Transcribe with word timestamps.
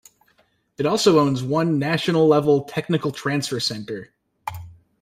It 0.79 0.87
also 0.87 1.19
owns 1.19 1.43
one 1.43 1.77
National-level 1.77 2.63
Technical 2.63 3.11
Transfer 3.11 3.59
Center. 3.59 4.11